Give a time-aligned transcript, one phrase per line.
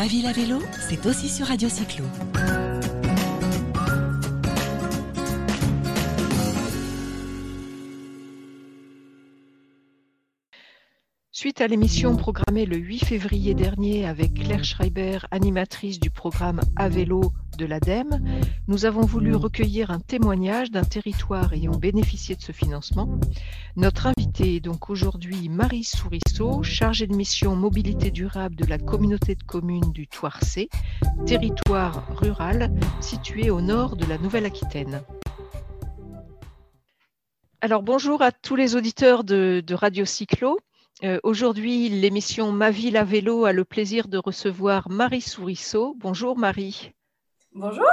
[0.00, 2.06] Ma ville à vélo, c'est aussi sur Radio Cyclo.
[11.60, 17.34] À l'émission programmée le 8 février dernier avec Claire Schreiber, animatrice du programme À vélo
[17.58, 18.18] de l'ADEME,
[18.66, 23.10] nous avons voulu recueillir un témoignage d'un territoire ayant bénéficié de ce financement.
[23.76, 29.34] Notre invitée est donc aujourd'hui Marie Sourisseau, chargée de mission mobilité durable de la communauté
[29.34, 30.70] de communes du Toircé,
[31.26, 35.02] territoire rural situé au nord de la Nouvelle-Aquitaine.
[37.60, 40.58] Alors bonjour à tous les auditeurs de, de Radio Cyclo.
[41.02, 45.94] Euh, Aujourd'hui, l'émission Ma ville à vélo a le plaisir de recevoir Marie Sourisseau.
[45.98, 46.92] Bonjour Marie.
[47.52, 47.86] Bonjour.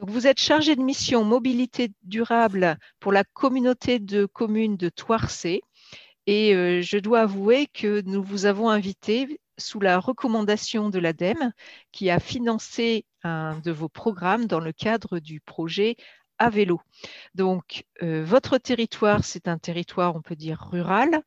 [0.00, 5.62] Donc, vous êtes chargée de mission mobilité durable pour la communauté de communes de Toircé.
[6.26, 11.52] Et euh, je dois avouer que nous vous avons invité sous la recommandation de l'ADEME
[11.92, 15.94] qui a financé un de vos programmes dans le cadre du projet
[16.38, 16.80] à vélo.
[17.34, 21.22] Donc, euh, votre territoire, c'est un territoire, on peut dire, rural,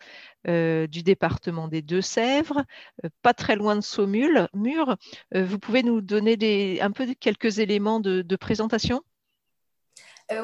[0.47, 2.63] euh, du département des Deux-Sèvres,
[3.03, 4.47] euh, pas très loin de Saumur.
[4.53, 4.97] Mur.
[5.33, 9.01] Vous pouvez nous donner un peu quelques éléments de, présentation?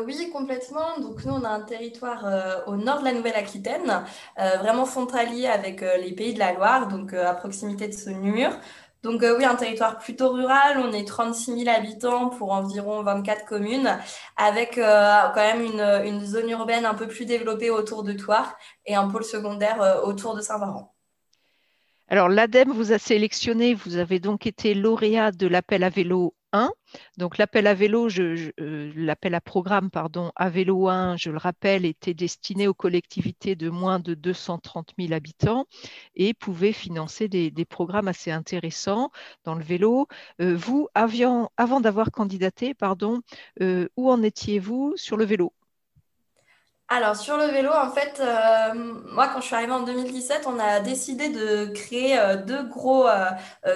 [0.06, 0.98] Oui, complètement.
[1.00, 4.04] Donc, nous, on a un territoire au nord de la Nouvelle-Aquitaine,
[4.38, 8.52] vraiment frontalier avec les pays de la Loire, donc à proximité de Saumur.
[9.04, 10.78] Donc, euh, oui, un territoire plutôt rural.
[10.78, 14.00] On est 36 000 habitants pour environ 24 communes,
[14.38, 15.62] avec euh, quand même
[16.06, 20.02] une, zone urbaine un peu plus développée autour de Toire et un pôle secondaire euh,
[20.04, 20.94] autour de Saint-Varan.
[22.08, 26.72] Alors, l'ADEME vous a sélectionné, vous avez donc été lauréat de l'appel à vélo 1.
[27.18, 31.86] Donc l'appel à vélo, euh, l'appel à programme, pardon, à vélo 1, je le rappelle,
[31.86, 35.66] était destiné aux collectivités de moins de 230 000 habitants
[36.16, 39.10] et pouvait financer des, programmes assez intéressants
[39.46, 40.08] dans le vélo.
[40.42, 43.22] Euh, vous, avions, avant d'avoir candidaté, pardon,
[43.62, 45.54] euh, où en étiez-vous sur le vélo?
[46.96, 48.74] Alors, sur le vélo, en fait, euh,
[49.12, 53.08] moi, quand je suis arrivée en 2017, on a décidé de créer euh, deux gros
[53.08, 53.32] euh,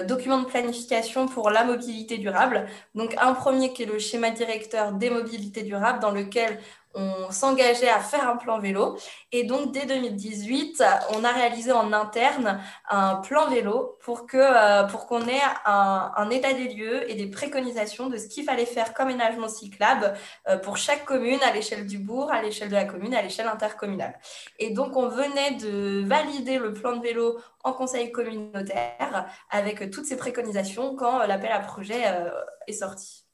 [0.06, 2.66] documents de planification pour la mobilité durable.
[2.94, 6.60] Donc, un premier qui est le schéma directeur des mobilités durables, dans lequel
[6.98, 8.98] on s'engageait à faire un plan vélo.
[9.30, 10.82] Et donc, dès 2018,
[11.14, 16.68] on a réalisé en interne un plan vélo pour euh, qu'on ait un, état des
[16.68, 20.14] lieux et des préconisations de ce qu'il fallait faire comme aménagement cyclable
[20.48, 23.48] euh, pour chaque commune à l'échelle du bourg, à l'échelle de la commune, à l'échelle
[23.48, 24.18] intercommunale.
[24.58, 30.06] Et donc, on venait de valider le plan de vélo en conseil communautaire avec toutes
[30.06, 32.30] ces préconisations quand l'appel à projet euh,
[32.66, 33.27] est sorti.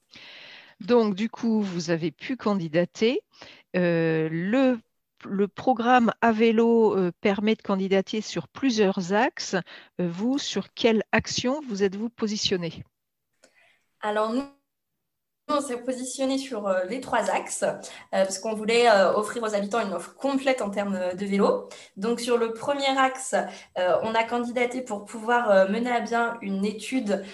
[0.80, 3.20] Donc, du coup, vous avez pu candidater.
[3.76, 4.78] Euh, le,
[5.48, 9.56] programme à euh, permet de candidater sur plusieurs axes.
[10.00, 12.84] Euh, vous, sur quelle action vous êtes-vous positionné?
[14.00, 14.44] Alors, nous,
[15.48, 17.74] on s'est positionné sur euh, les trois axes euh,
[18.10, 21.68] parce qu'on voulait euh, offrir aux habitants une offre complète en termes de vélo.
[21.96, 23.34] Donc sur le premier axe,
[23.76, 27.24] on a candidaté pour pouvoir mener à bien une étude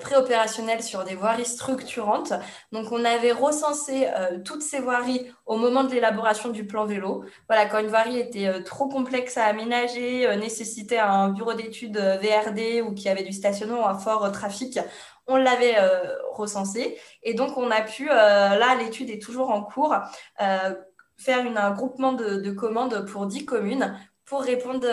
[0.00, 2.32] préopérationnelle sur des voiries structurantes.
[2.72, 4.08] Donc on avait recensé
[4.44, 7.24] toutes ces voiries au moment de l'élaboration du plan vélo.
[7.48, 12.92] Voilà, quand une voirie était trop complexe à aménager, nécessitait un bureau d'études VRD ou
[12.94, 14.78] qui avait du stationnement à fort trafic,
[15.26, 16.98] on l'avait euh, recensé.
[17.22, 19.94] Et donc, on a pu, euh, là, l'étude est toujours en cours,
[20.40, 20.74] euh,
[21.16, 24.86] faire un groupement de, de, commandes pour 10 communes pour répondre,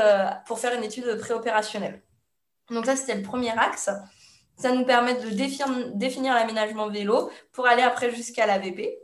[0.46, 2.03] pour faire une étude préopérationnelle.
[2.69, 3.90] Donc, ça, c'était le premier axe.
[4.58, 9.00] Ça nous permet de définir, définir l'aménagement vélo pour aller après jusqu'à l'AVP.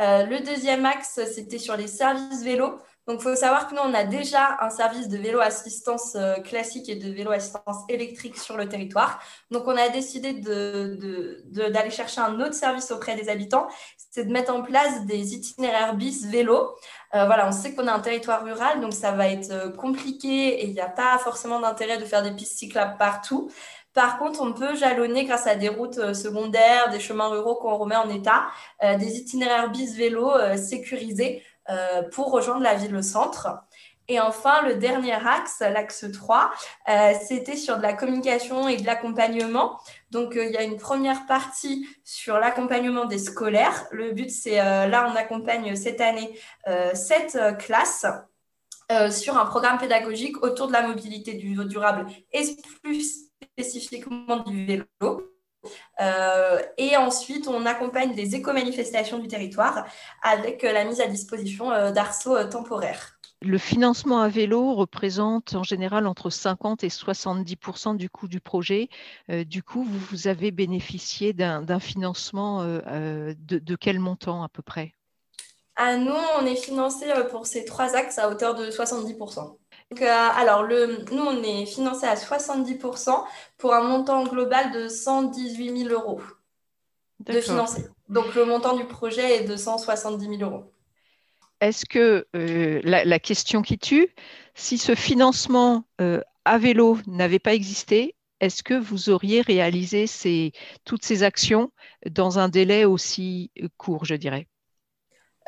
[0.00, 2.78] Euh, le deuxième axe, c'était sur les services vélo.
[3.08, 6.34] Donc, il faut savoir que nous, on a déjà un service de vélo assistance euh,
[6.34, 9.18] classique et de vélo assistance électrique sur le territoire.
[9.50, 13.66] Donc, on a décidé d'aller de, de, chercher un autre service auprès des habitants,
[14.10, 16.76] c'est de mettre en place des itinéraires bis vélo.
[17.14, 20.60] Euh, voilà, on sait qu'on a un territoire rural, donc ça va être euh, compliqué
[20.60, 23.50] et il n'y a pas forcément d'intérêt de faire des pistes cyclables partout.
[23.94, 27.76] Par contre, on peut jalonner grâce à des routes euh, secondaires, des chemins ruraux qu'on
[27.76, 28.46] remet en état,
[28.84, 31.42] euh, des itinéraires bis vélo sécurisés
[32.12, 33.48] pour rejoindre la ville-centre.
[34.08, 36.50] Et enfin, le dernier axe, l'axe 3,
[36.88, 39.78] euh, c'était sur de la communication et de l'accompagnement.
[40.10, 43.86] Donc, euh, il y a une première partie sur l'accompagnement des scolaires.
[43.90, 46.38] Le but, c'est euh, là, on accompagne cette année
[46.94, 48.06] sept classes.
[49.10, 55.37] sur un programme pédagogique autour de la mobilité du, durable et plus spécifiquement du vélo.
[56.00, 59.86] Euh, et ensuite, on accompagne les éco-manifestations du territoire
[60.22, 63.18] avec euh, la mise à disposition euh, d'arceaux temporaires.
[63.40, 68.88] Le financement à vélo représente en général entre 50 et 70% du coût du projet.
[69.28, 74.92] du coup, vous, avez bénéficié d'un financement de, de, quel montant à peu près?
[75.76, 79.14] À nous, on est financé pour ces trois axes à hauteur de 70
[79.90, 83.24] donc, alors, le, nous, on est financé à 70%
[83.56, 86.20] pour un montant global de 118 000 euros
[87.20, 87.86] de financé.
[88.08, 90.72] Donc, le montant du projet est de 170 000 euros.
[91.60, 94.14] Est-ce que euh, la, question qui tue,
[94.54, 100.52] si ce financement euh, à vélo n'avait pas existé, est-ce que vous auriez réalisé ces,
[100.84, 101.72] toutes ces actions
[102.08, 104.46] dans un délai aussi court, je dirais?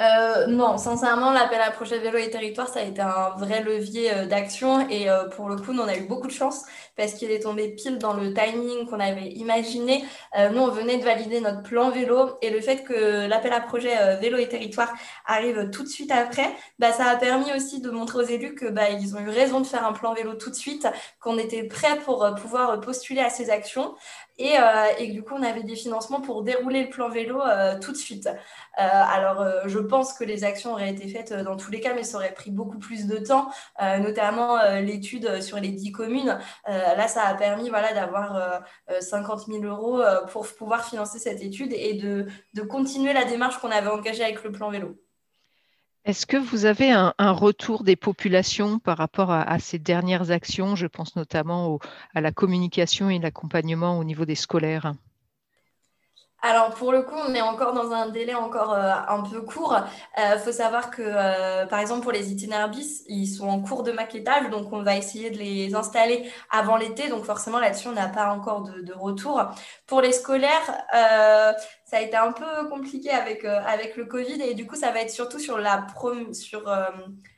[0.00, 4.10] Euh, non, sincèrement, l'appel à projet vélo et territoire, ça a été un vrai levier
[4.12, 4.88] euh, d'action.
[4.88, 6.64] Et euh, pour le coup, nous, on a eu beaucoup de chance
[6.96, 10.04] parce qu'il est tombé pile dans le timing qu'on avait imaginé.
[10.52, 14.16] nous, on venait de valider notre plan vélo et le fait que l'appel à projet
[14.16, 14.92] vélo et territoire
[15.26, 18.66] arrive tout de suite après, bah, ça a permis aussi de montrer aux élus que
[18.66, 20.86] bah, ils ont eu raison de faire un plan vélo tout de suite,
[21.20, 23.94] qu'on était prêt pour pouvoir postuler à ces actions.
[24.38, 24.56] Et,
[24.98, 27.40] et, du coup, on avait des financements pour dérouler le plan vélo
[27.80, 28.28] tout de suite.
[28.76, 32.16] alors, je pense que les actions auraient été faites dans tous les cas, mais ça
[32.16, 33.50] aurait pris beaucoup plus de temps,
[33.80, 36.38] notamment l'étude sur les dix communes.
[36.66, 38.62] là, ça a permis voilà, d'avoir
[39.00, 43.90] 50 000 euros pour pouvoir financer cette étude et de continuer la démarche qu'on avait
[43.90, 44.96] engagée avec le plan vélo.
[46.06, 50.74] Est-ce que vous avez un, retour des populations par rapport à, ces dernières actions?
[50.74, 51.78] Je pense notamment
[52.14, 54.94] à la communication et l'accompagnement au niveau des scolaires.
[56.42, 59.76] Alors pour le coup, on est encore dans un délai encore euh, un peu court.
[60.16, 63.60] Il euh, faut savoir que, euh, par exemple, pour les itinéraires bis, ils sont en
[63.60, 67.08] cours de maquettage, donc on va essayer de les installer avant l'été.
[67.08, 69.42] Donc forcément, là-dessus, on n'a pas encore de, retour.
[69.86, 70.84] Pour les scolaires,
[71.90, 75.00] ça a été un peu compliqué avec, avec le Covid et du coup, ça va
[75.00, 75.84] être surtout sur la,
[76.32, 76.70] sur,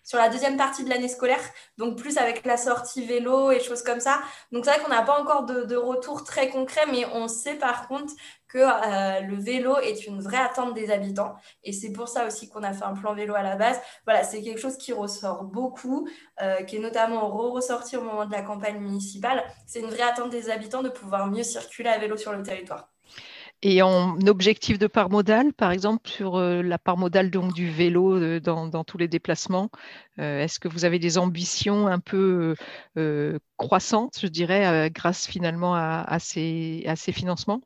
[0.05, 1.41] sur la deuxième partie de l'année scolaire,
[1.79, 4.21] donc plus avec la sortie vélo et choses comme ça.
[4.51, 7.55] Donc c'est vrai qu'on n'a pas encore de, de, retour très concret, mais on sait
[7.55, 8.13] par contre
[8.49, 11.35] que euh, le vélo est une vraie attente des habitants.
[11.65, 13.81] Et c'est pour ça aussi qu'on a fait un plan vélo à la base.
[14.05, 16.07] Voilà, c'est quelque chose qui ressort beaucoup,
[16.43, 19.43] euh, qui est notamment ressorti au moment de la campagne municipale.
[19.67, 22.92] C'est une vraie attente des habitants de pouvoir mieux circuler à vélo sur le territoire.
[23.65, 27.71] Et en objectif de part modale, par exemple, sur euh, la part modale donc, du
[27.71, 29.71] vélo dans, tous les déplacements,
[30.19, 32.57] est-ce que vous avez des ambitions un peu
[33.57, 37.61] croissantes, je dirais, grâce finalement à ces financements?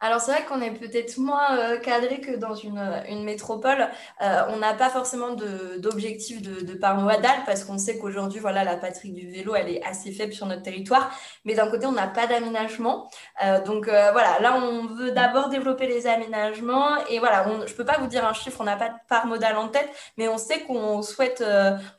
[0.00, 3.88] Alors c'est vrai qu'on est peut-être moins euh, cadré que dans une, métropole.
[4.20, 8.76] Euh, on n'a pas forcément d'objectif de, de, modale parce qu'on sait qu'aujourd'hui, voilà, la
[8.76, 11.10] patrie du vélo, elle est assez faible sur notre territoire.
[11.44, 13.08] Mais d'un côté, on n'a pas d'aménagement.
[13.44, 16.96] Euh, donc voilà, là, on veut d'abord développer les aménagements.
[17.08, 19.26] Et voilà, je ne peux pas vous dire un chiffre, on n'a pas de part
[19.26, 19.88] modale en tête,
[20.18, 21.42] mais on sait qu'on souhaite,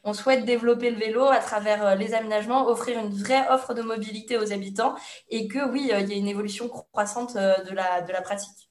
[0.04, 4.38] on souhaite développer le vélo à travers les aménagements, offrir une vraie offre de mobilité
[4.38, 4.96] aux habitants
[5.30, 8.66] et que oui, il y a une évolution croissante de la de la pratique.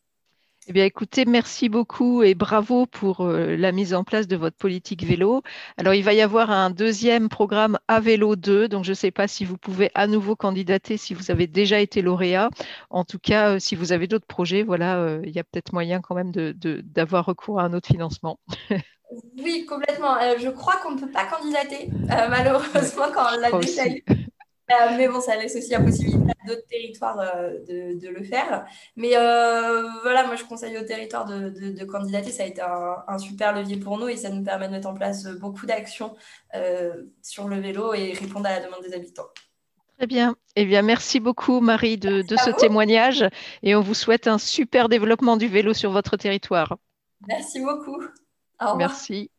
[0.66, 4.56] Eh bien, écoutez, merci beaucoup et bravo pour euh, la mise en place de votre
[4.56, 5.42] politique vélo.
[5.76, 9.10] Alors, il va y avoir un deuxième programme à vélo 2, donc je ne sais
[9.10, 12.48] pas si vous pouvez à nouveau candidater si vous avez déjà été lauréat.
[12.88, 15.74] En tout cas, euh, si vous avez d'autres projets, voilà, euh, il y a peut-être
[15.74, 18.38] moyen quand même d'avoir recours à un autre financement.
[19.36, 20.16] Oui, complètement.
[20.40, 24.02] je crois qu'on ne peut pas candidater, malheureusement, quand on l'a déjà eu.
[24.70, 28.64] Euh, mais bon, ça laisse aussi la possibilité à d'autres territoires euh, de, le faire.
[28.96, 32.30] Mais euh, voilà, moi je conseille aux territoires de, candidater.
[32.30, 34.94] Ça a été un, super levier pour nous et ça nous permet de mettre en
[34.94, 36.14] place beaucoup d'actions
[37.22, 39.28] sur le vélo et répondre à la demande des habitants.
[39.98, 40.34] Très bien.
[40.56, 43.24] Eh bien, merci beaucoup Marie de, de ce témoignage
[43.62, 46.76] et on vous souhaite un super développement du vélo sur votre territoire.
[47.28, 48.02] Merci beaucoup.
[48.60, 48.76] Au revoir.
[48.76, 49.30] Merci.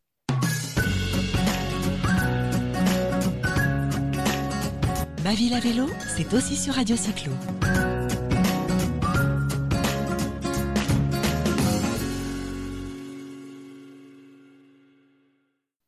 [5.25, 7.31] Ma ville à vélo, c'est aussi sur Radio Cyclo.